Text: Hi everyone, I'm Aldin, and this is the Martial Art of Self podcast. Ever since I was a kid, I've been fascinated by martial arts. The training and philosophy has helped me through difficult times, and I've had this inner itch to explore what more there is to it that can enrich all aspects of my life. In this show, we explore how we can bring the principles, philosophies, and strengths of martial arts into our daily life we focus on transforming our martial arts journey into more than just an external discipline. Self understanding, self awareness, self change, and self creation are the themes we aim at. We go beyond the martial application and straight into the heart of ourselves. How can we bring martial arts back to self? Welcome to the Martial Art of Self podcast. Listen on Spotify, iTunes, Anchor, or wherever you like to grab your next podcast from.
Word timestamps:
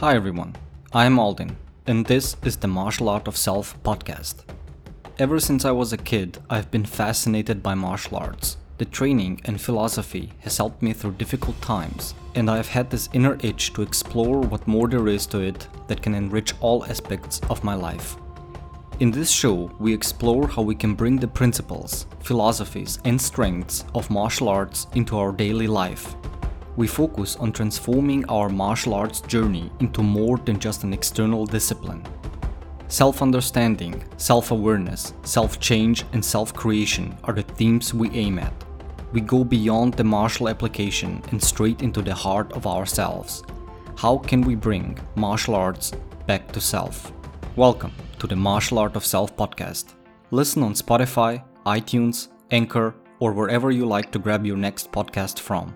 Hi 0.00 0.14
everyone, 0.14 0.54
I'm 0.92 1.16
Aldin, 1.18 1.56
and 1.86 2.04
this 2.04 2.36
is 2.44 2.58
the 2.58 2.68
Martial 2.68 3.08
Art 3.08 3.26
of 3.26 3.34
Self 3.34 3.82
podcast. 3.82 4.44
Ever 5.18 5.40
since 5.40 5.64
I 5.64 5.70
was 5.70 5.90
a 5.90 5.96
kid, 5.96 6.36
I've 6.50 6.70
been 6.70 6.84
fascinated 6.84 7.62
by 7.62 7.74
martial 7.74 8.18
arts. 8.18 8.58
The 8.76 8.84
training 8.84 9.40
and 9.46 9.58
philosophy 9.58 10.34
has 10.40 10.58
helped 10.58 10.82
me 10.82 10.92
through 10.92 11.12
difficult 11.12 11.58
times, 11.62 12.12
and 12.34 12.50
I've 12.50 12.68
had 12.68 12.90
this 12.90 13.08
inner 13.14 13.38
itch 13.40 13.72
to 13.72 13.80
explore 13.80 14.40
what 14.40 14.68
more 14.68 14.86
there 14.86 15.08
is 15.08 15.24
to 15.28 15.40
it 15.40 15.66
that 15.88 16.02
can 16.02 16.14
enrich 16.14 16.52
all 16.60 16.84
aspects 16.84 17.40
of 17.48 17.64
my 17.64 17.74
life. 17.74 18.18
In 19.00 19.10
this 19.10 19.30
show, 19.30 19.74
we 19.78 19.94
explore 19.94 20.46
how 20.46 20.60
we 20.60 20.74
can 20.74 20.94
bring 20.94 21.16
the 21.16 21.26
principles, 21.26 22.04
philosophies, 22.20 22.98
and 23.06 23.18
strengths 23.18 23.86
of 23.94 24.10
martial 24.10 24.50
arts 24.50 24.88
into 24.94 25.16
our 25.16 25.32
daily 25.32 25.66
life 25.66 26.16
we 26.76 26.86
focus 26.86 27.36
on 27.36 27.52
transforming 27.52 28.24
our 28.28 28.50
martial 28.50 28.92
arts 28.92 29.22
journey 29.22 29.70
into 29.80 30.02
more 30.02 30.36
than 30.36 30.58
just 30.58 30.84
an 30.84 30.92
external 30.92 31.46
discipline. 31.46 32.04
Self 32.88 33.22
understanding, 33.22 34.04
self 34.18 34.50
awareness, 34.50 35.14
self 35.22 35.58
change, 35.58 36.04
and 36.12 36.24
self 36.24 36.52
creation 36.52 37.16
are 37.24 37.32
the 37.32 37.42
themes 37.42 37.94
we 37.94 38.10
aim 38.10 38.38
at. 38.38 38.52
We 39.12 39.22
go 39.22 39.42
beyond 39.42 39.94
the 39.94 40.04
martial 40.04 40.48
application 40.48 41.22
and 41.30 41.42
straight 41.42 41.80
into 41.82 42.02
the 42.02 42.14
heart 42.14 42.52
of 42.52 42.66
ourselves. 42.66 43.42
How 43.96 44.18
can 44.18 44.42
we 44.42 44.54
bring 44.54 44.98
martial 45.14 45.54
arts 45.54 45.92
back 46.26 46.52
to 46.52 46.60
self? 46.60 47.10
Welcome 47.56 47.92
to 48.18 48.26
the 48.26 48.36
Martial 48.36 48.78
Art 48.78 48.96
of 48.96 49.06
Self 49.06 49.34
podcast. 49.34 49.94
Listen 50.30 50.62
on 50.62 50.74
Spotify, 50.74 51.42
iTunes, 51.64 52.28
Anchor, 52.50 52.94
or 53.18 53.32
wherever 53.32 53.70
you 53.70 53.86
like 53.86 54.12
to 54.12 54.18
grab 54.18 54.44
your 54.44 54.58
next 54.58 54.92
podcast 54.92 55.40
from. 55.40 55.74